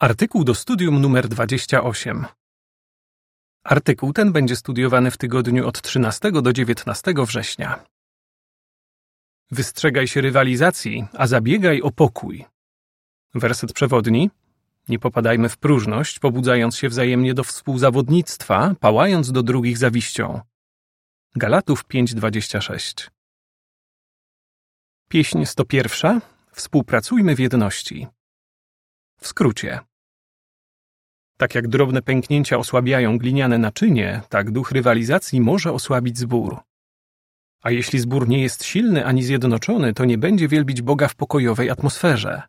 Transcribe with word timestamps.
Artykuł 0.00 0.44
do 0.44 0.54
studium 0.54 1.00
numer 1.00 1.28
28. 1.28 2.26
Artykuł 3.64 4.12
ten 4.12 4.32
będzie 4.32 4.56
studiowany 4.56 5.10
w 5.10 5.16
tygodniu 5.16 5.68
od 5.68 5.82
13 5.82 6.32
do 6.32 6.52
19 6.52 7.14
września. 7.26 7.84
Wystrzegaj 9.50 10.08
się 10.08 10.20
rywalizacji, 10.20 11.06
a 11.12 11.26
zabiegaj 11.26 11.82
o 11.82 11.90
pokój. 11.90 12.44
Werset 13.34 13.72
przewodni. 13.72 14.30
Nie 14.88 14.98
popadajmy 14.98 15.48
w 15.48 15.58
próżność, 15.58 16.18
pobudzając 16.18 16.76
się 16.76 16.88
wzajemnie 16.88 17.34
do 17.34 17.44
współzawodnictwa, 17.44 18.74
pałając 18.80 19.32
do 19.32 19.42
drugich 19.42 19.78
zawiścią. 19.78 20.40
Galatów 21.36 21.84
5:26. 21.84 23.10
Pieśń 25.08 25.44
101. 25.44 26.20
Współpracujmy 26.52 27.36
w 27.36 27.38
jedności. 27.38 28.06
W 29.20 29.26
skrócie. 29.26 29.80
Tak 31.36 31.54
jak 31.54 31.68
drobne 31.68 32.02
pęknięcia 32.02 32.58
osłabiają 32.58 33.18
gliniane 33.18 33.58
naczynie, 33.58 34.22
tak 34.28 34.50
duch 34.50 34.72
rywalizacji 34.72 35.40
może 35.40 35.72
osłabić 35.72 36.18
zbór. 36.18 36.58
A 37.62 37.70
jeśli 37.70 37.98
zbór 37.98 38.28
nie 38.28 38.42
jest 38.42 38.64
silny 38.64 39.06
ani 39.06 39.22
zjednoczony, 39.22 39.94
to 39.94 40.04
nie 40.04 40.18
będzie 40.18 40.48
wielbić 40.48 40.82
Boga 40.82 41.08
w 41.08 41.14
pokojowej 41.14 41.70
atmosferze. 41.70 42.42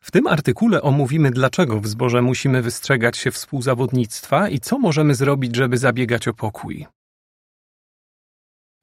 W 0.00 0.10
tym 0.10 0.26
artykule 0.26 0.82
omówimy, 0.82 1.30
dlaczego 1.30 1.80
w 1.80 1.86
zborze 1.86 2.22
musimy 2.22 2.62
wystrzegać 2.62 3.16
się 3.16 3.30
współzawodnictwa 3.30 4.48
i 4.48 4.60
co 4.60 4.78
możemy 4.78 5.14
zrobić, 5.14 5.56
żeby 5.56 5.78
zabiegać 5.78 6.28
o 6.28 6.34
pokój. 6.34 6.86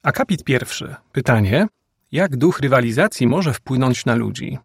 Akapit 0.02 0.44
pierwszy. 0.44 0.94
Pytanie: 1.12 1.66
jak 2.12 2.36
duch 2.36 2.60
rywalizacji 2.60 3.26
może 3.26 3.54
wpłynąć 3.54 4.04
na 4.04 4.14
ludzi? 4.14 4.58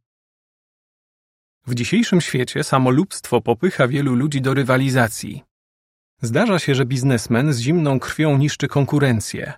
W 1.67 1.76
dzisiejszym 1.76 2.21
świecie 2.21 2.63
samolubstwo 2.63 3.41
popycha 3.41 3.88
wielu 3.88 4.16
ludzi 4.16 4.41
do 4.41 4.53
rywalizacji. 4.53 5.44
Zdarza 6.21 6.59
się, 6.59 6.76
że 6.76 6.85
biznesmen 6.85 7.54
z 7.54 7.59
zimną 7.59 7.99
krwią 7.99 8.37
niszczy 8.37 8.68
konkurencję. 8.68 9.54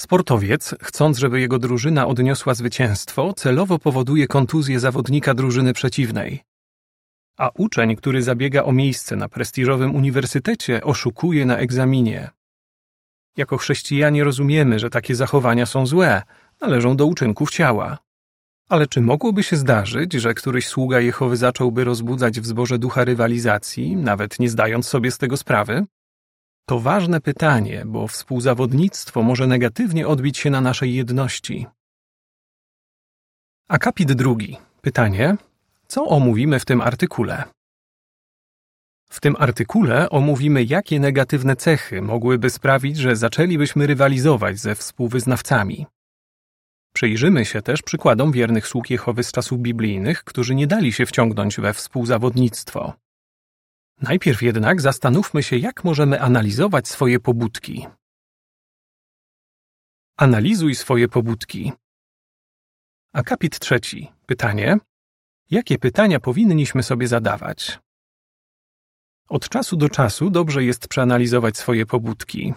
Sportowiec, 0.00 0.74
chcąc, 0.82 1.18
żeby 1.18 1.40
jego 1.40 1.58
drużyna 1.58 2.06
odniosła 2.06 2.54
zwycięstwo, 2.54 3.32
celowo 3.32 3.78
powoduje 3.78 4.26
kontuzję 4.26 4.80
zawodnika 4.80 5.34
drużyny 5.34 5.72
przeciwnej. 5.72 6.40
A 7.38 7.50
uczeń, 7.54 7.96
który 7.96 8.22
zabiega 8.22 8.62
o 8.62 8.72
miejsce 8.72 9.16
na 9.16 9.28
prestiżowym 9.28 9.94
uniwersytecie, 9.94 10.82
oszukuje 10.82 11.46
na 11.46 11.56
egzaminie. 11.56 12.30
Jako 13.36 13.58
chrześcijanie 13.58 14.24
rozumiemy, 14.24 14.78
że 14.78 14.90
takie 14.90 15.14
zachowania 15.14 15.66
są 15.66 15.86
złe, 15.86 16.22
należą 16.60 16.96
do 16.96 17.06
uczynków 17.06 17.50
ciała. 17.50 18.03
Ale 18.68 18.86
czy 18.86 19.00
mogłoby 19.00 19.42
się 19.42 19.56
zdarzyć, 19.56 20.12
że 20.12 20.34
któryś 20.34 20.66
sługa 20.66 21.00
Jehowy 21.00 21.36
zacząłby 21.36 21.84
rozbudzać 21.84 22.40
w 22.40 22.46
zborze 22.46 22.78
ducha 22.78 23.04
rywalizacji, 23.04 23.96
nawet 23.96 24.38
nie 24.38 24.48
zdając 24.50 24.88
sobie 24.88 25.10
z 25.10 25.18
tego 25.18 25.36
sprawy? 25.36 25.86
To 26.66 26.80
ważne 26.80 27.20
pytanie, 27.20 27.82
bo 27.86 28.08
współzawodnictwo 28.08 29.22
może 29.22 29.46
negatywnie 29.46 30.08
odbić 30.08 30.38
się 30.38 30.50
na 30.50 30.60
naszej 30.60 30.94
jedności. 30.94 31.66
Akapit 33.68 34.12
drugi. 34.12 34.56
Pytanie: 34.80 35.36
co 35.86 36.06
omówimy 36.06 36.60
w 36.60 36.64
tym 36.64 36.80
artykule? 36.80 37.44
W 39.10 39.20
tym 39.20 39.36
artykule 39.38 40.10
omówimy, 40.10 40.64
jakie 40.64 41.00
negatywne 41.00 41.56
cechy 41.56 42.02
mogłyby 42.02 42.50
sprawić, 42.50 42.96
że 42.96 43.16
zaczęlibyśmy 43.16 43.86
rywalizować 43.86 44.58
ze 44.58 44.74
współwyznawcami. 44.74 45.86
Przyjrzymy 46.94 47.44
się 47.44 47.62
też 47.62 47.82
przykładom 47.82 48.32
wiernych 48.32 48.66
sług 48.66 48.90
Jehowy 48.90 49.24
z 49.24 49.32
czasów 49.32 49.58
biblijnych, 49.60 50.24
którzy 50.24 50.54
nie 50.54 50.66
dali 50.66 50.92
się 50.92 51.06
wciągnąć 51.06 51.60
we 51.60 51.72
współzawodnictwo. 51.72 52.92
Najpierw 54.00 54.42
jednak 54.42 54.80
zastanówmy 54.80 55.42
się, 55.42 55.56
jak 55.56 55.84
możemy 55.84 56.20
analizować 56.20 56.88
swoje 56.88 57.20
pobudki. 57.20 57.86
Analizuj 60.16 60.74
swoje 60.74 61.08
pobudki. 61.08 61.72
Akapit 63.12 63.58
trzeci. 63.58 64.12
Pytanie. 64.26 64.78
Jakie 65.50 65.78
pytania 65.78 66.20
powinniśmy 66.20 66.82
sobie 66.82 67.08
zadawać? 67.08 67.78
Od 69.28 69.48
czasu 69.48 69.76
do 69.76 69.88
czasu 69.88 70.30
dobrze 70.30 70.64
jest 70.64 70.88
przeanalizować 70.88 71.56
swoje 71.56 71.86
pobudki. 71.86 72.54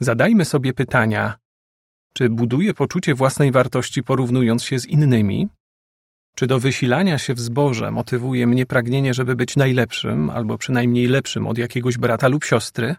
Zadajmy 0.00 0.44
sobie 0.44 0.72
pytania, 0.72 1.38
czy 2.16 2.28
buduje 2.28 2.74
poczucie 2.74 3.14
własnej 3.14 3.52
wartości 3.52 4.02
porównując 4.02 4.64
się 4.64 4.78
z 4.78 4.86
innymi? 4.86 5.48
Czy 6.36 6.46
do 6.46 6.60
wysilania 6.60 7.18
się 7.18 7.34
w 7.34 7.40
zborze 7.40 7.90
motywuje 7.90 8.46
mnie 8.46 8.66
pragnienie, 8.66 9.14
żeby 9.14 9.36
być 9.36 9.56
najlepszym, 9.56 10.30
albo 10.30 10.58
przynajmniej 10.58 11.06
lepszym 11.06 11.46
od 11.46 11.58
jakiegoś 11.58 11.98
brata 11.98 12.28
lub 12.28 12.44
siostry? 12.44 12.96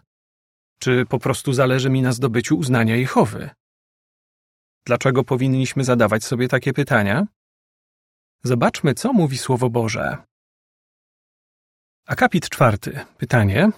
Czy 0.78 1.06
po 1.06 1.18
prostu 1.18 1.52
zależy 1.52 1.90
mi 1.90 2.02
na 2.02 2.12
zdobyciu 2.12 2.58
uznania 2.58 2.96
Jehowy? 2.96 3.50
Dlaczego 4.86 5.24
powinniśmy 5.24 5.84
zadawać 5.84 6.24
sobie 6.24 6.48
takie 6.48 6.72
pytania? 6.72 7.26
Zobaczmy, 8.42 8.94
co 8.94 9.12
mówi 9.12 9.38
Słowo 9.38 9.70
Boże. 9.70 10.16
Akapit 12.06 12.48
czwarty. 12.48 13.00
Pytanie. 13.18 13.70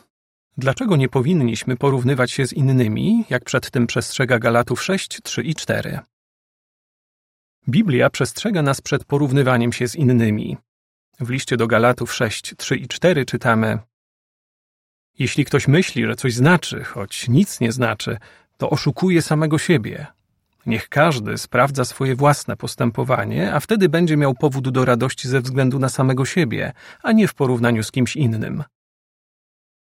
Dlaczego 0.58 0.96
nie 0.96 1.08
powinniśmy 1.08 1.76
porównywać 1.76 2.30
się 2.30 2.46
z 2.46 2.52
innymi, 2.52 3.24
jak 3.30 3.44
przed 3.44 3.70
tym 3.70 3.86
przestrzega 3.86 4.38
Galatów 4.38 4.82
6, 4.82 5.20
3 5.22 5.42
i 5.42 5.54
4? 5.54 5.98
Biblia 7.68 8.10
przestrzega 8.10 8.62
nas 8.62 8.80
przed 8.80 9.04
porównywaniem 9.04 9.72
się 9.72 9.88
z 9.88 9.96
innymi. 9.96 10.56
W 11.20 11.30
liście 11.30 11.56
do 11.56 11.66
Galatów 11.66 12.14
6, 12.14 12.54
3 12.56 12.76
i 12.76 12.88
4 12.88 13.24
czytamy: 13.24 13.78
Jeśli 15.18 15.44
ktoś 15.44 15.68
myśli, 15.68 16.06
że 16.06 16.16
coś 16.16 16.34
znaczy, 16.34 16.84
choć 16.84 17.28
nic 17.28 17.60
nie 17.60 17.72
znaczy, 17.72 18.18
to 18.56 18.70
oszukuje 18.70 19.22
samego 19.22 19.58
siebie. 19.58 20.06
Niech 20.66 20.88
każdy 20.88 21.38
sprawdza 21.38 21.84
swoje 21.84 22.16
własne 22.16 22.56
postępowanie, 22.56 23.54
a 23.54 23.60
wtedy 23.60 23.88
będzie 23.88 24.16
miał 24.16 24.34
powód 24.34 24.68
do 24.68 24.84
radości 24.84 25.28
ze 25.28 25.40
względu 25.40 25.78
na 25.78 25.88
samego 25.88 26.24
siebie, 26.24 26.72
a 27.02 27.12
nie 27.12 27.28
w 27.28 27.34
porównaniu 27.34 27.82
z 27.82 27.90
kimś 27.90 28.16
innym. 28.16 28.64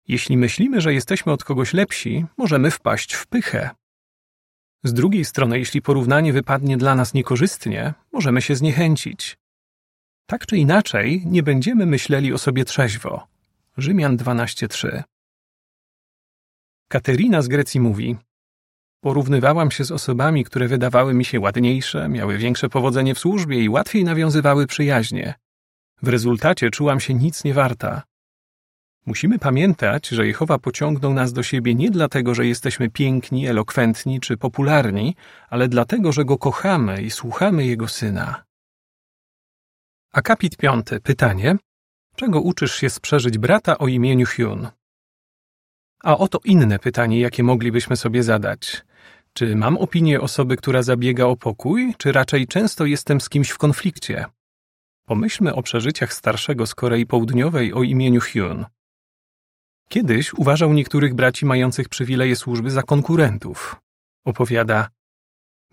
Jeśli 0.08 0.36
myślimy, 0.36 0.80
że 0.80 0.94
jesteśmy 0.94 1.32
od 1.32 1.44
kogoś 1.44 1.72
lepsi, 1.72 2.24
możemy 2.36 2.70
wpaść 2.70 3.14
w 3.14 3.26
pychę. 3.26 3.70
Z 4.84 4.92
drugiej 4.92 5.24
strony, 5.24 5.58
jeśli 5.58 5.82
porównanie 5.82 6.32
wypadnie 6.32 6.76
dla 6.76 6.94
nas 6.94 7.14
niekorzystnie, 7.14 7.94
możemy 8.12 8.42
się 8.42 8.56
zniechęcić. 8.56 9.38
Tak 10.26 10.46
czy 10.46 10.56
inaczej, 10.56 11.22
nie 11.26 11.42
będziemy 11.42 11.86
myśleli 11.86 12.32
o 12.32 12.38
sobie 12.38 12.64
trzeźwo. 12.64 13.26
Rzymian 13.76 14.16
12:3. 14.16 15.02
Katerina 16.88 17.42
z 17.42 17.48
Grecji 17.48 17.80
mówi: 17.80 18.16
Porównywałam 19.00 19.70
się 19.70 19.84
z 19.84 19.92
osobami, 19.92 20.44
które 20.44 20.68
wydawały 20.68 21.14
mi 21.14 21.24
się 21.24 21.40
ładniejsze, 21.40 22.08
miały 22.08 22.38
większe 22.38 22.68
powodzenie 22.68 23.14
w 23.14 23.18
służbie 23.18 23.62
i 23.64 23.68
łatwiej 23.68 24.04
nawiązywały 24.04 24.66
przyjaźnie. 24.66 25.34
W 26.02 26.08
rezultacie 26.08 26.70
czułam 26.70 27.00
się 27.00 27.14
nic 27.14 27.44
nie 27.44 27.54
warta. 27.54 28.02
Musimy 29.06 29.38
pamiętać, 29.38 30.08
że 30.08 30.26
Jehowa 30.26 30.58
pociągnął 30.58 31.14
nas 31.14 31.32
do 31.32 31.42
siebie 31.42 31.74
nie 31.74 31.90
dlatego, 31.90 32.34
że 32.34 32.46
jesteśmy 32.46 32.90
piękni, 32.90 33.46
elokwentni 33.46 34.20
czy 34.20 34.36
popularni, 34.36 35.16
ale 35.48 35.68
dlatego, 35.68 36.12
że 36.12 36.24
Go 36.24 36.38
kochamy 36.38 37.02
i 37.02 37.10
słuchamy 37.10 37.66
Jego 37.66 37.88
Syna. 37.88 38.44
Akapit 40.12 40.56
piąty. 40.56 41.00
Pytanie. 41.00 41.56
Czego 42.16 42.40
uczysz 42.40 42.74
się 42.74 42.90
sprzeżyć 42.90 43.38
brata 43.38 43.78
o 43.78 43.88
imieniu 43.88 44.26
Hyun? 44.26 44.68
A 46.02 46.18
oto 46.18 46.40
inne 46.44 46.78
pytanie, 46.78 47.20
jakie 47.20 47.42
moglibyśmy 47.42 47.96
sobie 47.96 48.22
zadać. 48.22 48.84
Czy 49.32 49.56
mam 49.56 49.76
opinię 49.76 50.20
osoby, 50.20 50.56
która 50.56 50.82
zabiega 50.82 51.24
o 51.24 51.36
pokój, 51.36 51.94
czy 51.98 52.12
raczej 52.12 52.46
często 52.46 52.86
jestem 52.86 53.20
z 53.20 53.28
kimś 53.28 53.50
w 53.50 53.58
konflikcie? 53.58 54.26
Pomyślmy 55.04 55.54
o 55.54 55.62
przeżyciach 55.62 56.12
starszego 56.12 56.66
z 56.66 56.74
Korei 56.74 57.06
Południowej 57.06 57.72
o 57.72 57.82
imieniu 57.82 58.20
Hyun. 58.20 58.66
Kiedyś 59.88 60.34
uważał 60.34 60.72
niektórych 60.72 61.14
braci 61.14 61.46
mających 61.46 61.88
przywileje 61.88 62.36
służby 62.36 62.70
za 62.70 62.82
konkurentów. 62.82 63.76
Opowiada: 64.24 64.88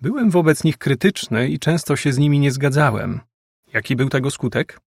Byłem 0.01 0.30
wobec 0.30 0.63
nich 0.63 0.77
krytyczny 0.77 1.50
i 1.50 1.60
często 1.60 1.95
się 1.95 2.13
z 2.13 2.18
nimi 2.18 2.39
nie 2.39 2.51
zgadzałem. 2.51 3.19
Jaki 3.74 3.95
był 3.95 4.10
tego 4.10 4.31
skutek? 4.31 4.80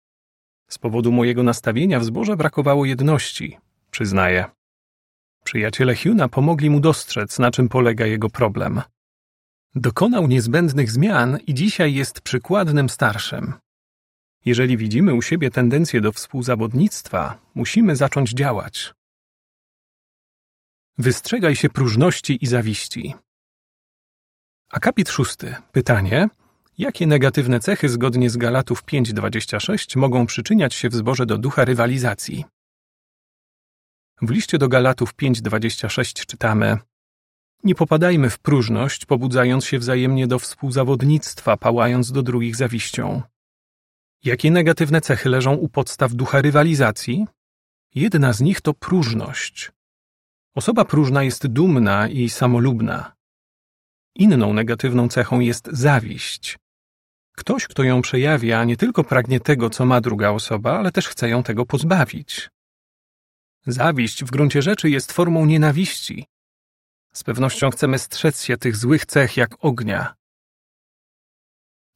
Z 0.70 0.78
powodu 0.78 1.12
mojego 1.12 1.44
nastawienia 1.44 2.00
w 2.00 2.06
zborze 2.06 2.38
brakowało 2.38 2.86
jedności, 2.86 3.58
przyznaje. 3.92 4.46
Przyjaciele 5.44 5.96
Huna 5.96 6.30
pomogli 6.30 6.70
mu 6.70 6.80
dostrzec, 6.80 7.40
na 7.40 7.52
czym 7.52 7.70
polega 7.70 8.06
jego 8.06 8.30
problem. 8.30 8.82
Dokonał 9.76 10.28
niezbędnych 10.28 10.92
zmian 10.92 11.38
i 11.48 11.54
dzisiaj 11.54 11.94
jest 11.94 12.22
przykładnym 12.22 12.90
starszym. 12.90 13.54
Jeżeli 14.46 14.78
widzimy 14.78 15.14
u 15.14 15.22
siebie 15.22 15.52
tendencję 15.52 16.02
do 16.02 16.12
współzawodnictwa, 16.12 17.40
musimy 17.56 17.96
zacząć 17.96 18.32
działać. 18.32 18.94
Wystrzegaj 20.98 21.56
się 21.56 21.70
próżności 21.70 22.38
i 22.42 22.48
zawiści. 22.48 23.14
Akapit 24.72 25.10
szósty. 25.10 25.56
Pytanie. 25.72 26.28
Jakie 26.78 27.08
negatywne 27.08 27.60
cechy 27.60 27.90
zgodnie 27.90 28.30
z 28.30 28.38
Galatów 28.38 28.84
5:26 28.84 29.98
mogą 29.98 30.26
przyczyniać 30.26 30.74
się 30.74 30.90
w 30.90 30.96
zborze 30.96 31.26
do 31.26 31.38
ducha 31.38 31.66
rywalizacji? 31.66 32.46
W 34.22 34.30
liście 34.30 34.58
do 34.58 34.68
Galatów 34.68 35.16
5:26 35.16 36.26
czytamy: 36.26 36.78
Nie 37.64 37.76
popadajmy 37.76 38.30
w 38.30 38.40
próżność, 38.40 39.06
pobudzając 39.06 39.66
się 39.66 39.80
wzajemnie 39.80 40.28
do 40.28 40.40
współzawodnictwa, 40.40 41.58
pałając 41.58 42.12
do 42.12 42.24
drugich 42.24 42.56
zawiścią. 42.56 43.22
Jakie 44.24 44.52
negatywne 44.52 45.02
cechy 45.02 45.30
leżą 45.30 45.54
u 45.54 45.70
podstaw 45.70 46.14
ducha 46.14 46.42
rywalizacji? 46.42 47.26
Jedna 47.96 48.34
z 48.34 48.42
nich 48.42 48.62
to 48.62 48.74
próżność. 48.74 49.75
Osoba 50.56 50.86
próżna 50.86 51.24
jest 51.24 51.48
dumna 51.48 52.08
i 52.08 52.30
samolubna. 52.30 53.16
Inną 54.16 54.54
negatywną 54.54 55.10
cechą 55.10 55.40
jest 55.40 55.70
zawiść. 55.72 56.58
Ktoś, 57.36 57.68
kto 57.68 57.84
ją 57.84 58.02
przejawia, 58.02 58.64
nie 58.64 58.78
tylko 58.78 59.04
pragnie 59.04 59.40
tego, 59.40 59.70
co 59.70 59.86
ma 59.86 60.02
druga 60.02 60.30
osoba, 60.30 60.80
ale 60.80 60.92
też 60.92 61.08
chce 61.08 61.30
ją 61.30 61.44
tego 61.44 61.66
pozbawić. 61.66 62.50
Zawiść 63.68 64.24
w 64.24 64.32
gruncie 64.32 64.62
rzeczy 64.62 64.90
jest 64.90 65.12
formą 65.12 65.46
nienawiści. 65.46 66.26
Z 67.14 67.24
pewnością 67.24 67.70
chcemy 67.70 68.00
strzec 68.00 68.44
się 68.44 68.58
tych 68.58 68.76
złych 68.76 69.06
cech 69.06 69.38
jak 69.38 69.66
ognia. 69.66 70.16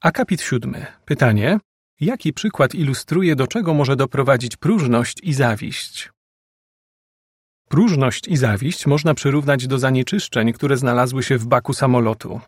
Akapit 0.02 0.42
siódmy. 0.42 0.86
Pytanie. 1.06 1.60
Jaki 2.00 2.34
przykład 2.34 2.76
ilustruje, 2.76 3.36
do 3.36 3.48
czego 3.48 3.74
może 3.74 3.96
doprowadzić 3.96 4.58
próżność 4.58 5.18
i 5.24 5.34
zawiść? 5.34 6.10
Próżność 7.70 8.28
i 8.28 8.38
zawiść 8.38 8.88
można 8.88 9.14
przyrównać 9.14 9.68
do 9.68 9.80
zanieczyszczeń, 9.80 10.54
które 10.54 10.78
znalazły 10.78 11.24
się 11.24 11.38
w 11.38 11.48
baku 11.48 11.74
samolotu. 11.74 12.42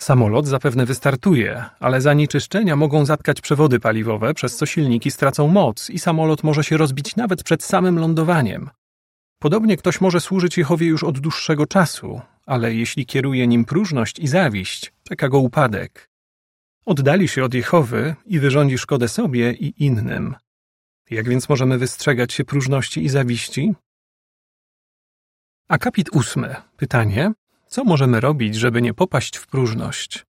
Samolot 0.00 0.46
zapewne 0.46 0.86
wystartuje, 0.86 1.64
ale 1.80 2.00
zanieczyszczenia 2.00 2.76
mogą 2.76 3.04
zatkać 3.04 3.40
przewody 3.40 3.80
paliwowe, 3.80 4.34
przez 4.34 4.56
co 4.56 4.66
silniki 4.66 5.10
stracą 5.10 5.48
moc 5.48 5.90
i 5.90 5.98
samolot 5.98 6.42
może 6.42 6.64
się 6.64 6.76
rozbić 6.76 7.16
nawet 7.16 7.42
przed 7.42 7.64
samym 7.64 7.98
lądowaniem. 7.98 8.70
Podobnie 9.38 9.76
ktoś 9.76 10.00
może 10.00 10.20
służyć 10.20 10.58
Jehowie 10.58 10.86
już 10.86 11.04
od 11.04 11.18
dłuższego 11.18 11.66
czasu, 11.66 12.20
ale 12.46 12.74
jeśli 12.74 13.06
kieruje 13.06 13.46
nim 13.46 13.64
próżność 13.64 14.18
i 14.18 14.26
zawiść, 14.26 14.92
czeka 15.08 15.28
go 15.28 15.38
upadek. 15.38 16.10
Oddali 16.86 17.28
się 17.28 17.44
od 17.44 17.54
Jehowy 17.54 18.14
i 18.26 18.38
wyrządzi 18.38 18.78
szkodę 18.78 19.08
sobie 19.08 19.52
i 19.52 19.84
innym. 19.84 20.34
Jak 21.10 21.28
więc 21.28 21.48
możemy 21.48 21.78
wystrzegać 21.78 22.32
się 22.32 22.44
próżności 22.44 23.04
i 23.04 23.08
zawiści? 23.08 23.74
Akapit 25.68 26.08
ósmy. 26.12 26.56
Pytanie. 26.76 27.32
Co 27.66 27.84
możemy 27.84 28.20
robić, 28.20 28.54
żeby 28.54 28.82
nie 28.82 28.94
popaść 28.94 29.36
w 29.36 29.46
próżność? 29.46 30.26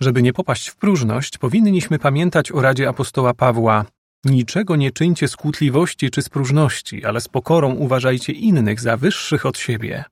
Żeby 0.00 0.22
nie 0.22 0.32
popaść 0.32 0.68
w 0.68 0.76
próżność, 0.76 1.38
powinniśmy 1.38 1.98
pamiętać 1.98 2.52
o 2.52 2.60
radzie 2.60 2.88
apostoła 2.88 3.34
Pawła 3.34 3.84
Niczego 4.24 4.76
nie 4.76 4.90
czyńcie 4.90 5.28
z 5.28 5.36
kłótliwości 5.36 6.10
czy 6.10 6.22
z 6.22 6.28
próżności, 6.28 7.04
ale 7.04 7.20
z 7.20 7.28
pokorą 7.28 7.74
uważajcie 7.74 8.32
innych 8.32 8.80
za 8.80 8.96
wyższych 8.96 9.46
od 9.46 9.58
siebie. 9.58 10.04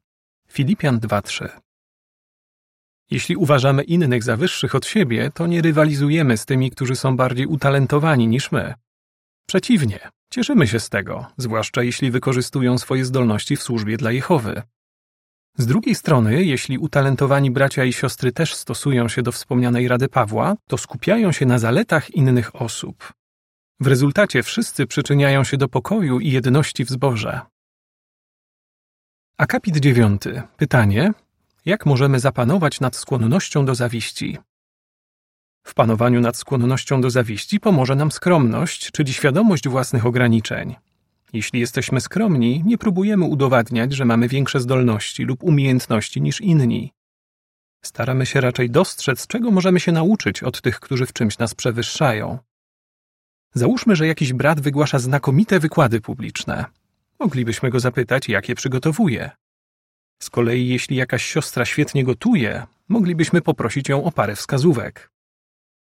Filipian 0.48 0.98
2:3 1.00 1.48
Jeśli 3.10 3.36
uważamy 3.36 3.82
innych 3.82 4.22
za 4.22 4.36
wyższych 4.36 4.74
od 4.74 4.86
siebie, 4.86 5.30
to 5.34 5.46
nie 5.46 5.62
rywalizujemy 5.62 6.36
z 6.36 6.44
tymi, 6.44 6.70
którzy 6.70 6.96
są 6.96 7.16
bardziej 7.16 7.46
utalentowani 7.46 8.28
niż 8.28 8.52
my. 8.52 8.74
Przeciwnie, 9.46 10.10
cieszymy 10.30 10.66
się 10.66 10.80
z 10.80 10.88
tego, 10.88 11.26
zwłaszcza 11.36 11.82
jeśli 11.82 12.10
wykorzystują 12.10 12.78
swoje 12.78 13.04
zdolności 13.04 13.56
w 13.56 13.62
służbie 13.62 13.96
dla 13.96 14.12
Jehowy. 14.12 14.62
Z 15.56 15.66
drugiej 15.66 15.94
strony, 15.94 16.44
jeśli 16.44 16.78
utalentowani 16.78 17.50
bracia 17.50 17.84
i 17.84 17.92
siostry 17.92 18.32
też 18.32 18.54
stosują 18.54 19.08
się 19.08 19.22
do 19.22 19.32
wspomnianej 19.32 19.88
Rady 19.88 20.08
Pawła, 20.08 20.56
to 20.66 20.78
skupiają 20.78 21.32
się 21.32 21.46
na 21.46 21.58
zaletach 21.58 22.10
innych 22.10 22.62
osób. 22.62 23.12
W 23.80 23.86
rezultacie 23.86 24.42
wszyscy 24.42 24.86
przyczyniają 24.86 25.44
się 25.44 25.56
do 25.56 25.68
pokoju 25.68 26.20
i 26.20 26.30
jedności 26.30 26.84
w 26.84 26.88
zborze. 26.88 27.40
Akapit 29.38 29.76
dziewiąty. 29.76 30.42
Pytanie: 30.56 31.12
jak 31.64 31.86
możemy 31.86 32.20
zapanować 32.20 32.80
nad 32.80 32.96
skłonnością 32.96 33.64
do 33.64 33.74
zawiści? 33.74 34.38
W 35.68 35.74
panowaniu 35.74 36.20
nad 36.20 36.36
skłonnością 36.36 37.00
do 37.00 37.10
zawiści 37.10 37.60
pomoże 37.60 37.94
nam 37.94 38.12
skromność, 38.12 38.90
czyli 38.90 39.12
świadomość 39.12 39.68
własnych 39.68 40.06
ograniczeń. 40.06 40.74
Jeśli 41.32 41.60
jesteśmy 41.60 42.00
skromni, 42.00 42.62
nie 42.66 42.78
próbujemy 42.78 43.24
udowadniać, 43.24 43.92
że 43.92 44.04
mamy 44.04 44.28
większe 44.28 44.60
zdolności 44.60 45.24
lub 45.24 45.44
umiejętności 45.44 46.22
niż 46.22 46.40
inni. 46.40 46.92
Staramy 47.84 48.26
się 48.26 48.40
raczej 48.40 48.70
dostrzec, 48.70 49.26
czego 49.26 49.50
możemy 49.50 49.80
się 49.80 49.92
nauczyć 49.92 50.42
od 50.42 50.60
tych, 50.60 50.80
którzy 50.80 51.06
w 51.06 51.12
czymś 51.12 51.38
nas 51.38 51.54
przewyższają. 51.54 52.38
Załóżmy, 53.54 53.96
że 53.96 54.06
jakiś 54.06 54.32
brat 54.32 54.60
wygłasza 54.60 54.98
znakomite 54.98 55.60
wykłady 55.60 56.00
publiczne. 56.00 56.64
Moglibyśmy 57.20 57.70
go 57.70 57.80
zapytać, 57.80 58.28
jak 58.28 58.48
je 58.48 58.54
przygotowuje. 58.54 59.30
Z 60.22 60.30
kolei, 60.30 60.68
jeśli 60.68 60.96
jakaś 60.96 61.24
siostra 61.24 61.64
świetnie 61.64 62.04
gotuje, 62.04 62.66
moglibyśmy 62.88 63.42
poprosić 63.42 63.88
ją 63.88 64.04
o 64.04 64.12
parę 64.12 64.36
wskazówek. 64.36 65.17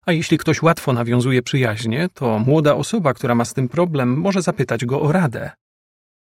A 0.07 0.13
jeśli 0.13 0.39
ktoś 0.39 0.63
łatwo 0.63 0.93
nawiązuje 0.93 1.43
przyjaźnie, 1.43 2.09
to 2.15 2.39
młoda 2.39 2.75
osoba, 2.75 3.15
która 3.15 3.35
ma 3.35 3.45
z 3.45 3.55
tym 3.55 3.69
problem, 3.69 4.17
może 4.17 4.43
zapytać 4.43 4.85
go 4.85 5.01
o 5.01 5.13
radę. 5.13 5.51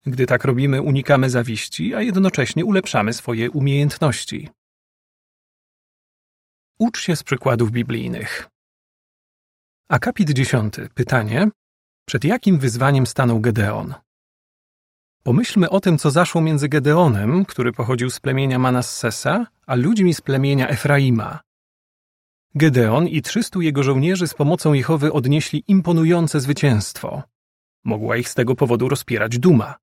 Gdy 0.06 0.26
tak 0.26 0.44
robimy, 0.44 0.82
unikamy 0.82 1.30
zawiści, 1.30 1.96
a 1.96 2.02
jednocześnie 2.02 2.66
ulepszamy 2.66 3.14
swoje 3.14 3.52
umiejętności. 3.52 4.50
Ucz 6.80 7.02
się 7.02 7.16
z 7.16 7.24
przykładów 7.24 7.72
biblijnych. 7.72 8.48
Akapit 9.90 10.30
dziesiąty. 10.30 10.90
Pytanie. 10.94 11.48
Przed 12.08 12.24
jakim 12.24 12.60
wyzwaniem 12.60 13.08
stanął 13.08 13.40
Gedeon? 13.40 13.94
Pomyślmy 15.24 15.70
o 15.70 15.80
tym, 15.80 15.98
co 15.98 16.12
zaszło 16.12 16.42
między 16.42 16.70
Gedeonem, 16.70 17.46
który 17.46 17.72
pochodził 17.74 18.10
z 18.10 18.20
plemienia 18.20 18.60
Manassesa, 18.60 19.46
a 19.66 19.76
ludźmi 19.76 20.14
z 20.14 20.22
plemienia 20.22 20.68
Efraima. 20.68 21.40
Gedeon 22.56 23.08
i 23.08 23.22
trzystu 23.22 23.62
jego 23.62 23.84
żołnierzy 23.84 24.28
z 24.28 24.34
pomocą 24.34 24.74
Jehowy 24.74 25.14
odnieśli 25.14 25.64
imponujące 25.68 26.40
zwycięstwo. 26.40 27.24
Mogła 27.84 28.18
ich 28.18 28.30
z 28.30 28.36
tego 28.36 28.56
powodu 28.56 28.90
rozpierać 28.90 29.40
duma. 29.40 29.76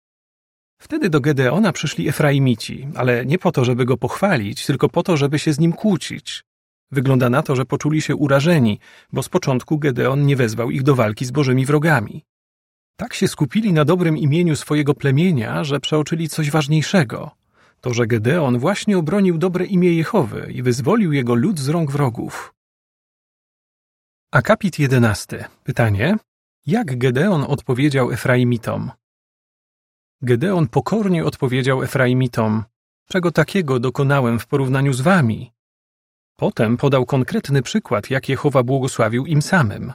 Wtedy 0.78 1.10
do 1.10 1.20
Gedeona 1.20 1.72
przyszli 1.72 2.08
Efraimici, 2.08 2.88
ale 2.94 3.26
nie 3.26 3.38
po 3.38 3.52
to, 3.52 3.64
żeby 3.64 3.84
go 3.84 3.96
pochwalić, 3.96 4.66
tylko 4.66 4.88
po 4.88 5.02
to, 5.02 5.16
żeby 5.16 5.38
się 5.38 5.52
z 5.52 5.58
nim 5.58 5.72
kłócić. 5.72 6.44
Wygląda 6.90 7.30
na 7.30 7.42
to, 7.42 7.56
że 7.56 7.64
poczuli 7.64 8.02
się 8.02 8.16
urażeni, 8.16 8.78
bo 9.12 9.22
z 9.22 9.28
początku 9.28 9.78
Gedeon 9.78 10.26
nie 10.26 10.36
wezwał 10.36 10.70
ich 10.70 10.82
do 10.82 10.94
walki 10.94 11.24
z 11.24 11.30
bożymi 11.30 11.66
wrogami. 11.66 12.24
Tak 12.96 13.14
się 13.14 13.28
skupili 13.28 13.72
na 13.72 13.84
dobrym 13.84 14.18
imieniu 14.18 14.56
swojego 14.56 14.94
plemienia, 14.94 15.64
że 15.64 15.80
przeoczyli 15.80 16.28
coś 16.28 16.50
ważniejszego. 16.50 17.30
To, 17.80 17.94
że 17.94 18.06
Gedeon 18.06 18.58
właśnie 18.58 18.98
obronił 18.98 19.38
dobre 19.38 19.64
imię 19.64 19.92
Jehowy 19.92 20.52
i 20.54 20.62
wyzwolił 20.62 21.12
jego 21.12 21.34
lud 21.34 21.58
z 21.58 21.68
rąk 21.68 21.90
wrogów. 21.90 22.55
Akapit 24.32 24.78
jedenasty. 24.78 25.44
Pytanie. 25.64 26.16
Jak 26.66 26.98
Gedeon 26.98 27.44
odpowiedział 27.48 28.12
Efraimitom? 28.12 28.90
Gedeon 30.22 30.68
pokornie 30.68 31.24
odpowiedział 31.24 31.82
Efraimitom. 31.82 32.64
Czego 33.08 33.30
takiego 33.30 33.80
dokonałem 33.80 34.38
w 34.38 34.46
porównaniu 34.46 34.92
z 34.92 35.00
wami? 35.00 35.52
Potem 36.36 36.76
podał 36.76 37.06
konkretny 37.06 37.62
przykład, 37.62 38.10
jak 38.10 38.28
Jehowa 38.28 38.62
błogosławił 38.62 39.26
im 39.26 39.42
samym. 39.42 39.92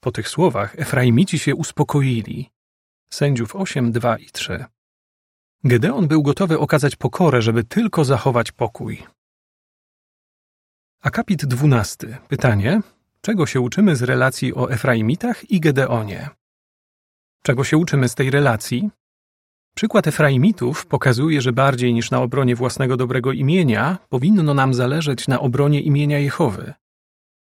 Po 0.00 0.12
tych 0.12 0.28
słowach 0.28 0.78
Efraimici 0.78 1.38
się 1.38 1.54
uspokoili. 1.54 2.50
Sędziów 3.12 3.56
8, 3.56 3.92
2 3.92 4.18
i 4.18 4.26
3. 4.26 4.64
Gedeon 5.64 6.08
był 6.08 6.22
gotowy 6.22 6.58
okazać 6.58 6.96
pokorę, 6.96 7.42
żeby 7.42 7.64
tylko 7.64 8.04
zachować 8.04 8.52
pokój. 8.52 9.06
Akapit 11.02 11.46
12. 11.46 12.18
Pytanie. 12.28 12.80
Czego 13.22 13.46
się 13.46 13.60
uczymy 13.60 13.96
z 13.96 14.02
relacji 14.02 14.54
o 14.54 14.70
Efraimitach 14.70 15.50
i 15.50 15.60
Gedeonie? 15.60 16.30
Czego 17.42 17.64
się 17.64 17.76
uczymy 17.76 18.08
z 18.08 18.14
tej 18.14 18.30
relacji? 18.30 18.90
Przykład 19.74 20.06
Efraimitów 20.06 20.86
pokazuje, 20.86 21.40
że 21.40 21.52
bardziej 21.52 21.94
niż 21.94 22.10
na 22.10 22.20
obronie 22.20 22.56
własnego 22.56 22.96
dobrego 22.96 23.32
imienia, 23.32 23.98
powinno 24.08 24.54
nam 24.54 24.74
zależeć 24.74 25.28
na 25.28 25.40
obronie 25.40 25.80
imienia 25.80 26.18
Jehowy. 26.18 26.74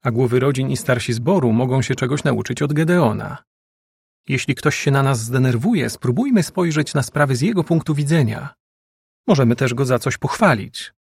A 0.03 0.11
głowy 0.11 0.39
rodzin 0.39 0.69
i 0.69 0.77
starsi 0.77 1.13
zboru 1.13 1.53
mogą 1.53 1.81
się 1.81 1.95
czegoś 1.95 2.23
nauczyć 2.23 2.61
od 2.61 2.73
Gedeona. 2.73 3.37
Jeśli 4.27 4.55
ktoś 4.55 4.75
się 4.75 4.91
na 4.91 5.03
nas 5.03 5.19
zdenerwuje, 5.19 5.89
spróbujmy 5.89 6.43
spojrzeć 6.43 6.93
na 6.93 7.03
sprawy 7.03 7.35
z 7.35 7.41
jego 7.41 7.63
punktu 7.63 7.95
widzenia. 7.95 8.53
Możemy 9.27 9.55
też 9.55 9.73
go 9.73 9.85
za 9.85 9.99
coś 9.99 10.17
pochwalić. 10.17 10.93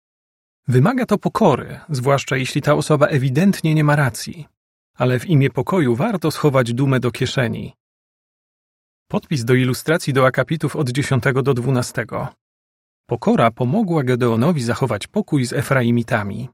Wymaga 0.68 1.06
to 1.06 1.18
pokory, 1.18 1.80
zwłaszcza 1.90 2.38
jeśli 2.38 2.62
ta 2.62 2.74
osoba 2.74 3.08
ewidentnie 3.08 3.76
nie 3.76 3.84
ma 3.84 3.96
racji. 3.96 4.48
Ale 5.00 5.20
w 5.20 5.26
imię 5.26 5.50
pokoju 5.50 5.96
warto 5.96 6.32
schować 6.32 6.74
dumę 6.74 7.00
do 7.00 7.12
kieszeni. 7.12 7.74
Podpis 9.08 9.46
do 9.46 9.54
ilustracji 9.54 10.14
do 10.14 10.26
akapitów 10.26 10.76
od 10.76 10.90
10 10.90 11.24
do 11.44 11.54
12. 11.54 12.06
Pokora 13.06 13.52
pomogła 13.52 14.04
Gedeonowi 14.04 14.64
zachować 14.64 15.08
pokój 15.08 15.46
z 15.46 15.54
Efraimitami. 15.54 16.50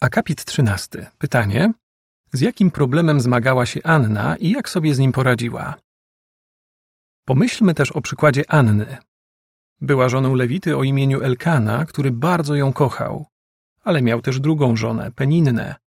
Akapit 0.00 0.44
13. 0.44 1.10
Pytanie. 1.18 1.72
Z 2.32 2.40
jakim 2.40 2.70
problemem 2.70 3.20
zmagała 3.20 3.66
się 3.66 3.80
Anna 3.84 4.36
i 4.36 4.50
jak 4.50 4.68
sobie 4.68 4.94
z 4.94 4.98
nim 4.98 5.12
poradziła? 5.12 5.74
Pomyślmy 7.24 7.74
też 7.74 7.92
o 7.92 8.00
przykładzie 8.00 8.50
Anny. 8.50 8.96
Była 9.80 10.08
żoną 10.08 10.34
Lewity 10.34 10.76
o 10.76 10.82
imieniu 10.82 11.20
Elkana, 11.22 11.86
który 11.86 12.10
bardzo 12.10 12.54
ją 12.54 12.72
kochał, 12.72 13.26
ale 13.80 14.02
miał 14.02 14.22
też 14.22 14.40
drugą 14.40 14.76
żonę, 14.76 15.12
Peninnę. 15.12 15.87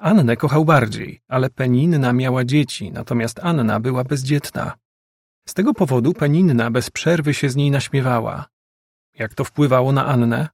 Annę 0.00 0.36
kochał 0.36 0.64
bardziej, 0.64 1.20
ale 1.28 1.50
Peninna 1.50 2.12
miała 2.12 2.44
dzieci, 2.44 2.92
natomiast 2.92 3.40
Anna 3.42 3.80
była 3.80 4.04
bezdzietna. 4.04 4.72
Z 5.48 5.54
tego 5.54 5.74
powodu 5.74 6.12
Peninna 6.12 6.70
bez 6.70 6.90
przerwy 6.90 7.34
się 7.34 7.50
z 7.50 7.56
niej 7.56 7.70
naśmiewała. 7.70 8.46
Jak 9.14 9.34
to 9.34 9.44
wpływało 9.44 9.92
na 9.92 10.06
Annę? 10.06 10.48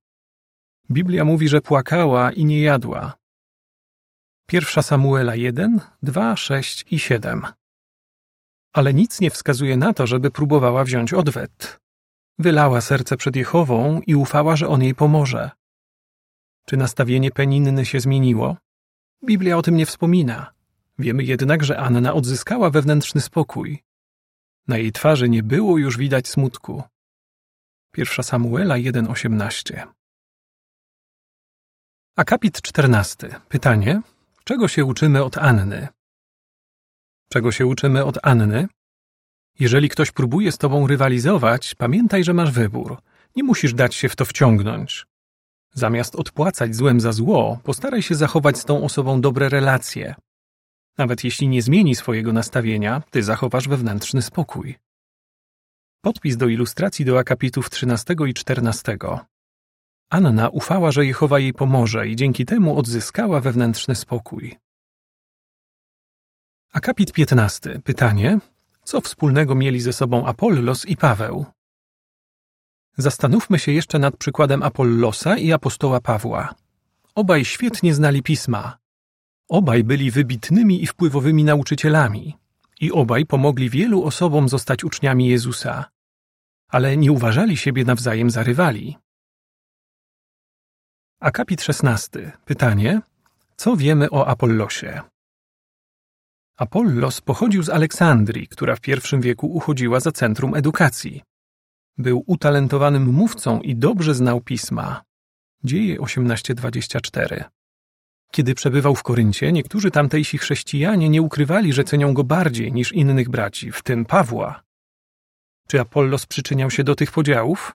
Biblia 0.90 1.24
mówi, 1.24 1.48
że 1.48 1.60
płakała 1.60 2.32
i 2.32 2.44
nie 2.44 2.60
jadła. 2.60 3.12
Pierwsza 4.46 4.82
Samuela 4.82 5.34
1, 5.34 5.80
2, 6.02 6.36
6 6.36 6.84
i 6.90 6.98
7. 6.98 7.46
Ale 8.72 8.94
nic 8.94 9.20
nie 9.20 9.30
wskazuje 9.30 9.76
na 9.76 9.92
to, 9.92 10.06
żeby 10.06 10.30
próbowała 10.30 10.84
wziąć 10.84 11.14
odwet. 11.14 11.80
Wylała 12.38 12.80
serce 12.80 13.16
przed 13.16 13.36
Jehową 13.36 14.00
i 14.06 14.14
ufała, 14.14 14.56
że 14.56 14.68
on 14.68 14.82
jej 14.82 14.94
pomoże. 14.94 15.50
Czy 16.66 16.76
nastawienie 16.76 17.30
Peninny 17.30 17.86
się 17.86 18.00
zmieniło? 18.00 18.56
Biblia 19.24 19.56
o 19.56 19.62
tym 19.62 19.76
nie 19.76 19.86
wspomina. 19.86 20.52
Wiemy 20.98 21.24
jednak, 21.24 21.64
że 21.64 21.78
Anna 21.78 22.14
odzyskała 22.14 22.70
wewnętrzny 22.70 23.20
spokój. 23.20 23.82
Na 24.68 24.78
jej 24.78 24.92
twarzy 24.92 25.28
nie 25.28 25.42
było 25.42 25.78
już 25.78 25.96
widać 25.96 26.28
smutku. 26.28 26.82
Pierwsza 27.92 28.22
Samuela 28.22 28.74
1,18 28.74 29.86
Akapit 32.16 32.62
14. 32.62 33.40
Pytanie. 33.48 34.02
Czego 34.44 34.68
się 34.68 34.84
uczymy 34.84 35.24
od 35.24 35.38
Anny? 35.38 35.88
Czego 37.28 37.52
się 37.52 37.66
uczymy 37.66 38.04
od 38.04 38.18
Anny? 38.22 38.68
Jeżeli 39.58 39.88
ktoś 39.88 40.10
próbuje 40.10 40.52
z 40.52 40.58
tobą 40.58 40.86
rywalizować, 40.86 41.74
pamiętaj, 41.74 42.24
że 42.24 42.34
masz 42.34 42.50
wybór. 42.50 43.02
Nie 43.36 43.44
musisz 43.44 43.74
dać 43.74 43.94
się 43.94 44.08
w 44.08 44.16
to 44.16 44.24
wciągnąć. 44.24 45.06
Zamiast 45.78 46.14
odpłacać 46.14 46.76
złem 46.76 47.00
za 47.00 47.12
zło, 47.12 47.58
postaraj 47.64 48.02
się 48.02 48.14
zachować 48.14 48.58
z 48.58 48.64
tą 48.64 48.84
osobą 48.84 49.20
dobre 49.20 49.48
relacje. 49.48 50.14
Nawet 50.98 51.24
jeśli 51.24 51.48
nie 51.48 51.62
zmieni 51.62 51.94
swojego 51.94 52.32
nastawienia, 52.32 53.02
ty 53.10 53.22
zachowasz 53.22 53.68
wewnętrzny 53.68 54.22
spokój. 54.22 54.78
Podpis 56.00 56.36
do 56.36 56.48
ilustracji 56.48 57.04
do 57.04 57.18
akapitów 57.18 57.70
13 57.70 58.14
i 58.26 58.34
14. 58.34 58.98
Anna 60.10 60.48
ufała, 60.48 60.90
że 60.90 61.06
Jehowa 61.06 61.38
jej 61.38 61.52
pomoże 61.52 62.08
i 62.08 62.16
dzięki 62.16 62.44
temu 62.44 62.78
odzyskała 62.78 63.40
wewnętrzny 63.40 63.94
spokój. 63.94 64.56
Akapit 66.72 67.12
15. 67.12 67.80
Pytanie. 67.84 68.38
Co 68.82 69.00
wspólnego 69.00 69.54
mieli 69.54 69.80
ze 69.80 69.92
sobą 69.92 70.26
Apollos 70.26 70.86
i 70.86 70.96
Paweł? 70.96 71.46
Zastanówmy 72.96 73.58
się 73.58 73.72
jeszcze 73.72 73.98
nad 73.98 74.16
przykładem 74.16 74.62
Apollosa 74.62 75.36
i 75.36 75.52
apostoła 75.52 76.00
Pawła. 76.00 76.54
Obaj 77.14 77.44
świetnie 77.44 77.94
znali 77.94 78.22
pisma. 78.22 78.78
Obaj 79.48 79.84
byli 79.84 80.10
wybitnymi 80.10 80.82
i 80.82 80.86
wpływowymi 80.86 81.44
nauczycielami. 81.44 82.36
I 82.80 82.92
obaj 82.92 83.26
pomogli 83.26 83.70
wielu 83.70 84.04
osobom 84.04 84.48
zostać 84.48 84.84
uczniami 84.84 85.28
Jezusa. 85.28 85.84
Ale 86.68 86.96
nie 86.96 87.12
uważali 87.12 87.56
siebie 87.56 87.84
nawzajem 87.84 88.30
za 88.30 88.42
rywali. 88.42 88.96
Akapit 91.20 91.62
16. 91.62 92.32
Pytanie. 92.44 93.00
Co 93.56 93.76
wiemy 93.76 94.10
o 94.10 94.26
Apollosie? 94.26 95.00
Apollos 96.56 97.20
pochodził 97.20 97.62
z 97.62 97.68
Aleksandrii, 97.68 98.48
która 98.48 98.76
w 98.76 98.80
pierwszym 98.80 99.20
wieku 99.20 99.46
uchodziła 99.46 100.00
za 100.00 100.12
centrum 100.12 100.54
edukacji. 100.54 101.22
Był 101.98 102.24
utalentowanym 102.26 103.06
mówcą 103.06 103.60
i 103.60 103.76
dobrze 103.76 104.14
znał 104.14 104.40
pisma. 104.40 105.02
Dzieje 105.64 105.98
18:24. 105.98 107.44
Kiedy 108.32 108.54
przebywał 108.54 108.94
w 108.94 109.02
Koryncie, 109.02 109.52
niektórzy 109.52 109.90
tamtejsi 109.90 110.38
chrześcijanie 110.38 111.08
nie 111.08 111.22
ukrywali, 111.22 111.72
że 111.72 111.84
cenią 111.84 112.14
go 112.14 112.24
bardziej 112.24 112.72
niż 112.72 112.92
innych 112.92 113.28
braci, 113.28 113.72
w 113.72 113.82
tym 113.82 114.04
Pawła. 114.04 114.62
Czy 115.68 115.80
Apollos 115.80 116.26
przyczyniał 116.26 116.70
się 116.70 116.84
do 116.84 116.94
tych 116.94 117.12
podziałów? 117.12 117.72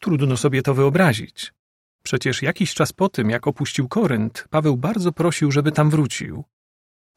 Trudno 0.00 0.36
sobie 0.36 0.62
to 0.62 0.74
wyobrazić. 0.74 1.52
Przecież 2.02 2.42
jakiś 2.42 2.74
czas 2.74 2.92
po 2.92 3.08
tym, 3.08 3.30
jak 3.30 3.46
opuścił 3.46 3.88
Korynt, 3.88 4.46
Paweł 4.50 4.76
bardzo 4.76 5.12
prosił, 5.12 5.52
żeby 5.52 5.72
tam 5.72 5.90
wrócił. 5.90 6.44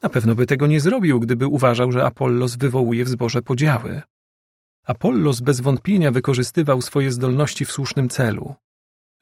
Na 0.04 0.10
pewno 0.10 0.36
by 0.36 0.46
tego 0.46 0.68
nie 0.68 0.80
zrobił, 0.80 1.20
gdyby 1.20 1.48
uważał, 1.48 1.92
że 1.92 2.06
Apollos 2.06 2.56
wywołuje 2.56 3.06
w 3.06 3.10
zborze 3.10 3.42
podziały. 3.42 4.02
Apollos 4.86 5.42
bez 5.42 5.62
wątpienia 5.62 6.12
wykorzystywał 6.12 6.82
swoje 6.82 7.12
zdolności 7.12 7.66
w 7.66 7.72
słusznym 7.72 8.10
celu, 8.10 8.56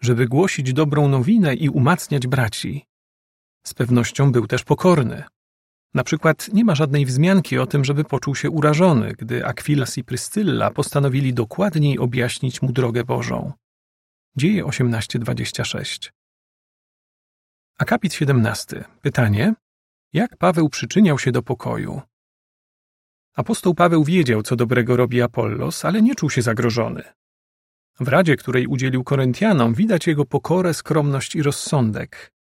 żeby 0.02 0.28
głosić 0.28 0.74
dobrą 0.74 1.08
nowinę 1.08 1.56
i 1.56 1.70
umacniać 1.70 2.28
braci. 2.28 2.86
Z 3.68 3.74
pewnością 3.74 4.32
był 4.32 4.48
też 4.48 4.64
pokorny. 4.64 5.24
Na 5.94 6.04
przykład 6.04 6.54
nie 6.54 6.66
ma 6.66 6.76
żadnej 6.76 7.06
wzmianki 7.06 7.58
o 7.58 7.68
tym, 7.68 7.86
żeby 7.86 8.04
poczuł 8.04 8.36
się 8.36 8.50
urażony, 8.50 9.14
gdy 9.18 9.46
Akwilas 9.46 9.98
i 9.98 10.04
Pryscylla 10.04 10.72
postanowili 10.72 11.34
dokładniej 11.34 12.00
objaśnić 12.00 12.62
mu 12.62 12.72
drogę 12.72 13.04
Bożą. 13.04 13.54
Dzieje 14.38 14.66
18:26. 14.66 16.12
Akapit 17.80 18.14
17. 18.14 18.84
Pytanie: 19.02 19.54
Jak 20.14 20.38
Paweł 20.38 20.70
przyczyniał 20.70 21.20
się 21.20 21.32
do 21.32 21.44
pokoju? 21.44 22.02
Apostoł 23.36 23.76
Paweł 23.76 24.04
wiedział, 24.04 24.44
co 24.44 24.56
dobrego 24.56 24.98
robi 24.98 25.22
Apollos, 25.22 25.86
ale 25.86 26.02
nie 26.02 26.16
czuł 26.16 26.30
się 26.30 26.42
zagrożony. 26.42 27.04
W 28.00 28.08
radzie, 28.08 28.36
której 28.36 28.68
udzielił 28.68 29.04
Koryntianom, 29.04 29.74
widać 29.74 30.08
jego 30.08 30.26
pokorę, 30.26 30.74
skromność 30.74 31.36
i 31.36 31.44
rozsądek. 31.44 32.34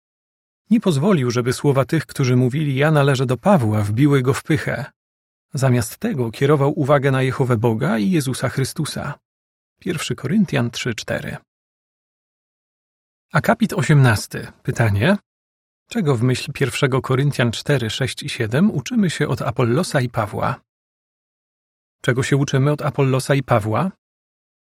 Nie 0.69 0.79
pozwolił, 0.79 1.31
żeby 1.31 1.53
słowa 1.53 1.85
tych, 1.85 2.05
którzy 2.05 2.35
mówili 2.35 2.75
ja 2.75 2.91
należę 2.91 3.25
do 3.25 3.38
Pawła, 3.38 3.81
wbiły 3.81 4.21
go 4.21 4.33
w 4.33 4.43
pychę. 4.43 4.85
Zamiast 5.53 5.97
tego 5.97 6.31
kierował 6.31 6.79
uwagę 6.79 7.12
na 7.12 7.21
Jehowę 7.21 7.57
Boga 7.57 7.97
i 7.97 8.12
Jezusa 8.12 8.50
Chrystusa. 8.50 9.19
1 9.85 10.15
Koryntian 10.15 10.69
3:4 10.69 11.38
Akapit 13.33 13.73
18. 13.73 14.51
Pytanie. 14.63 15.17
Czego 15.89 16.15
w 16.15 16.23
myśl 16.23 16.51
1 16.59 17.01
Koryntian 17.01 17.51
4, 17.51 17.89
6 17.89 18.23
i 18.23 18.29
7 18.29 18.71
uczymy 18.71 19.09
się 19.09 19.27
od 19.27 19.41
Apollosa 19.41 20.01
i 20.01 20.09
Pawła? 20.09 20.62
Czego 22.05 22.24
się 22.24 22.38
uczymy 22.38 22.72
od 22.72 22.81
Apollosa 22.81 23.36
i 23.36 23.43
Pawła? 23.43 23.91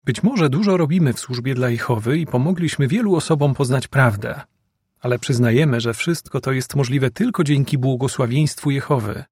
Być 0.05 0.23
może 0.23 0.49
dużo 0.49 0.77
robimy 0.77 1.13
w 1.13 1.21
służbie 1.21 1.55
dla 1.55 1.71
Jehowy 1.71 2.19
i 2.19 2.27
pomogliśmy 2.27 2.89
wielu 2.89 3.17
osobom 3.17 3.55
poznać 3.55 3.89
prawdę, 3.89 4.41
ale 5.01 5.19
przyznajemy, 5.19 5.81
że 5.81 5.95
wszystko 5.95 6.41
to 6.41 6.53
jest 6.53 6.77
możliwe 6.77 7.11
tylko 7.11 7.45
dzięki 7.45 7.79
błogosławieństwu 7.79 8.71
Jehowy. 8.71 9.25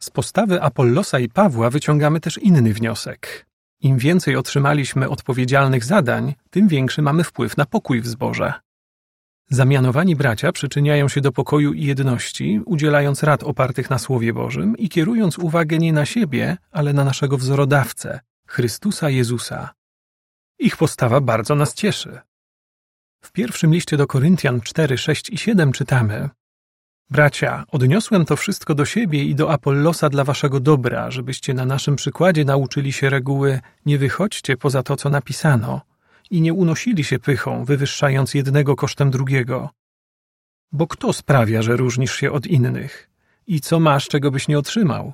Z 0.00 0.10
postawy 0.10 0.62
Apollosa 0.62 1.18
i 1.18 1.28
Pawła 1.28 1.70
wyciągamy 1.70 2.20
też 2.20 2.38
inny 2.38 2.72
wniosek. 2.72 3.46
Im 3.80 3.98
więcej 3.98 4.36
otrzymaliśmy 4.36 5.08
odpowiedzialnych 5.08 5.84
zadań, 5.84 6.34
tym 6.50 6.68
większy 6.68 7.02
mamy 7.02 7.24
wpływ 7.24 7.56
na 7.56 7.66
pokój 7.66 8.00
w 8.00 8.06
zborze. 8.06 8.52
Zamianowani 9.50 10.16
bracia 10.16 10.52
przyczyniają 10.52 11.08
się 11.08 11.20
do 11.20 11.32
pokoju 11.32 11.72
i 11.72 11.84
jedności, 11.84 12.60
udzielając 12.66 13.22
rad 13.22 13.42
opartych 13.42 13.90
na 13.90 13.98
Słowie 13.98 14.32
Bożym 14.32 14.76
i 14.76 14.88
kierując 14.88 15.38
uwagę 15.38 15.78
nie 15.78 15.92
na 15.92 16.06
siebie, 16.06 16.56
ale 16.70 16.92
na 16.92 17.04
naszego 17.04 17.38
wzorodawcę, 17.38 18.20
Chrystusa 18.46 19.10
Jezusa. 19.10 19.74
Ich 20.58 20.76
postawa 20.76 21.20
bardzo 21.20 21.54
nas 21.54 21.74
cieszy. 21.74 22.18
W 23.20 23.32
pierwszym 23.32 23.74
liście 23.74 23.96
do 23.96 24.06
Koryntian 24.06 24.60
4, 24.60 24.98
6 24.98 25.30
i 25.30 25.38
7 25.38 25.72
czytamy 25.72 26.28
Bracia, 27.10 27.64
odniosłem 27.70 28.24
to 28.24 28.36
wszystko 28.36 28.74
do 28.74 28.84
siebie 28.84 29.24
i 29.24 29.34
do 29.34 29.52
Apollosa 29.52 30.08
dla 30.08 30.24
waszego 30.24 30.60
dobra, 30.60 31.10
żebyście 31.10 31.54
na 31.54 31.64
naszym 31.64 31.96
przykładzie 31.96 32.44
nauczyli 32.44 32.92
się 32.92 33.10
reguły 33.10 33.60
nie 33.86 33.98
wychodźcie 33.98 34.56
poza 34.56 34.82
to, 34.82 34.96
co 34.96 35.10
napisano 35.10 35.80
i 36.30 36.40
nie 36.40 36.54
unosili 36.54 37.04
się 37.04 37.18
pychą, 37.18 37.64
wywyższając 37.64 38.34
jednego 38.34 38.76
kosztem 38.76 39.10
drugiego. 39.10 39.70
Bo 40.72 40.86
kto 40.86 41.12
sprawia, 41.12 41.62
że 41.62 41.76
różnisz 41.76 42.14
się 42.16 42.32
od 42.32 42.46
innych? 42.46 43.10
I 43.46 43.60
co 43.60 43.80
masz, 43.80 44.08
czego 44.08 44.30
byś 44.30 44.48
nie 44.48 44.58
otrzymał? 44.58 45.12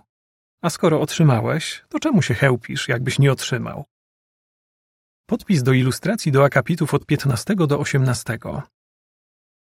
A 0.62 0.70
skoro 0.70 1.00
otrzymałeś, 1.00 1.84
to 1.88 1.98
czemu 1.98 2.22
się 2.22 2.34
chełpisz, 2.34 2.88
jakbyś 2.88 3.18
nie 3.18 3.32
otrzymał? 3.32 3.84
Podpis 5.26 5.62
do 5.62 5.72
ilustracji 5.72 6.32
do 6.32 6.44
akapitów 6.44 6.94
od 6.94 7.06
15 7.06 7.54
do 7.54 7.78
18. 7.78 8.38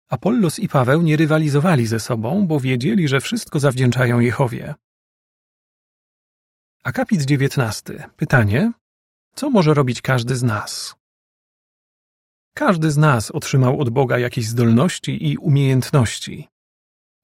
Apollos 0.08 0.58
i 0.58 0.68
Paweł 0.68 1.02
nie 1.02 1.16
rywalizowali 1.16 1.86
ze 1.86 2.00
sobą, 2.00 2.46
bo 2.46 2.60
wiedzieli, 2.60 3.08
że 3.08 3.20
wszystko 3.20 3.60
zawdzięczają 3.60 4.20
Jehowie. 4.20 4.74
Akapit 6.84 7.22
19. 7.22 8.10
Pytanie: 8.16 8.72
Co 9.34 9.50
może 9.50 9.74
robić 9.74 10.02
każdy 10.02 10.36
z 10.36 10.42
nas? 10.42 10.97
Każdy 12.58 12.90
z 12.90 12.96
nas 12.96 13.30
otrzymał 13.30 13.80
od 13.80 13.90
Boga 13.90 14.18
jakieś 14.18 14.46
zdolności 14.46 15.28
i 15.28 15.36
umiejętności. 15.36 16.48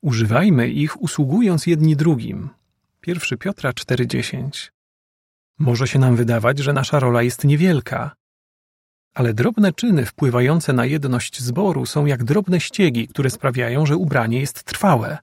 Używajmy 0.02 0.68
ich, 0.68 1.02
usługując 1.02 1.66
jedni 1.66 1.96
drugim. 1.96 2.50
1 3.06 3.38
Piotra 3.38 3.72
4:10. 3.72 4.70
Może 5.58 5.88
się 5.88 5.98
nam 5.98 6.16
wydawać, 6.16 6.58
że 6.58 6.72
nasza 6.72 7.00
rola 7.00 7.22
jest 7.22 7.44
niewielka, 7.44 8.16
ale 9.14 9.34
drobne 9.34 9.72
czyny 9.72 10.06
wpływające 10.06 10.72
na 10.72 10.86
jedność 10.86 11.42
zboru 11.42 11.86
są 11.86 12.06
jak 12.06 12.24
drobne 12.24 12.60
ściegi, 12.60 13.08
które 13.08 13.30
sprawiają, 13.30 13.86
że 13.86 13.96
ubranie 13.96 14.40
jest 14.40 14.64
trwałe. 14.64 15.18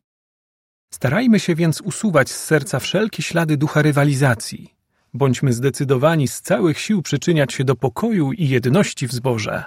Starajmy 0.93 1.39
się 1.39 1.55
więc 1.55 1.81
usuwać 1.81 2.29
z 2.29 2.43
serca 2.43 2.79
wszelkie 2.79 3.23
ślady 3.23 3.57
ducha 3.57 3.81
rywalizacji. 3.81 4.73
Bądźmy 5.13 5.53
zdecydowani 5.53 6.27
z 6.27 6.41
całych 6.41 6.79
sił 6.79 7.01
przyczyniać 7.01 7.53
się 7.53 7.63
do 7.63 7.75
pokoju 7.75 8.31
i 8.31 8.49
jedności 8.49 9.07
w 9.07 9.11
zborze. 9.11 9.63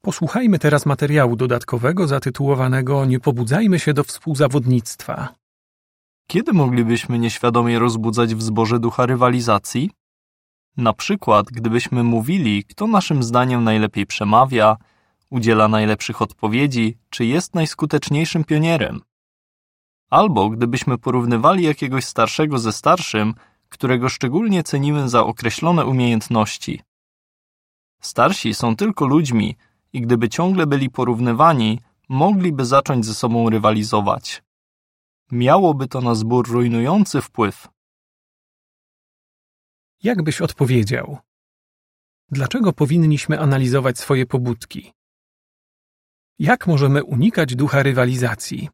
Posłuchajmy 0.00 0.58
teraz 0.58 0.86
materiału 0.86 1.36
dodatkowego 1.36 2.06
zatytułowanego 2.06 3.04
Nie 3.04 3.20
pobudzajmy 3.20 3.78
się 3.78 3.94
do 3.94 4.04
współzawodnictwa. 4.04 5.34
Kiedy 6.26 6.52
moglibyśmy 6.52 7.18
nieświadomie 7.18 7.78
rozbudzać 7.78 8.34
w 8.34 8.42
zborze 8.42 8.78
ducha 8.78 9.06
rywalizacji? 9.06 9.90
Na 10.76 10.92
przykład, 10.92 11.46
gdybyśmy 11.46 12.02
mówili, 12.02 12.64
kto 12.64 12.86
naszym 12.86 13.22
zdaniem 13.22 13.64
najlepiej 13.64 14.06
przemawia, 14.06 14.76
udziela 15.30 15.68
najlepszych 15.68 16.22
odpowiedzi, 16.22 16.98
czy 17.10 17.24
jest 17.24 17.54
najskuteczniejszym 17.54 18.44
pionierem. 18.44 19.00
Albo 20.10 20.50
gdybyśmy 20.50 20.98
porównywali 20.98 21.64
jakiegoś 21.64 22.04
starszego 22.04 22.58
ze 22.58 22.72
starszym, 22.72 23.34
którego 23.68 24.08
szczególnie 24.08 24.62
cenimy 24.62 25.08
za 25.08 25.24
określone 25.24 25.86
umiejętności. 25.86 26.80
Starsi 28.00 28.54
są 28.54 28.76
tylko 28.76 29.06
ludźmi 29.06 29.56
i 29.92 30.00
gdyby 30.00 30.28
ciągle 30.28 30.66
byli 30.66 30.90
porównywani, 30.90 31.80
mogliby 32.08 32.64
zacząć 32.64 33.06
ze 33.06 33.14
sobą 33.14 33.50
rywalizować. 33.50 34.42
Miałoby 35.32 35.88
to 35.88 36.00
na 36.00 36.14
zbór 36.14 36.48
rujnujący 36.48 37.20
wpływ. 37.20 37.68
Jak 40.02 40.22
byś 40.22 40.40
odpowiedział? 40.40 41.18
Dlaczego 42.30 42.72
powinniśmy 42.72 43.40
analizować 43.40 43.98
swoje 43.98 44.26
pobudki? 44.26 44.92
Jak 46.38 46.66
możemy 46.66 47.04
unikać 47.04 47.56
ducha 47.56 47.82
rywalizacji? 47.82 48.68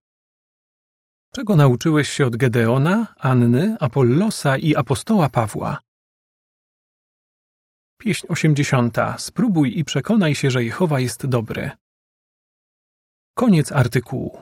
Czego 1.33 1.57
nauczyłeś 1.57 2.09
się 2.09 2.27
od 2.27 2.37
Gedeona, 2.37 3.15
Anny, 3.19 3.77
Apollosa 3.81 4.57
i 4.57 4.77
apostoła 4.77 5.29
Pawła? 5.29 5.79
Pieśń 8.05 8.27
osiemdziesiąta. 8.29 9.19
Spróbuj 9.19 9.79
i 9.79 9.85
przekonaj 9.85 10.35
się, 10.35 10.51
że 10.51 10.65
Jehowa 10.65 11.01
jest 11.01 11.27
dobry. 11.27 11.71
Koniec 13.35 13.73
artykułu. 13.73 14.39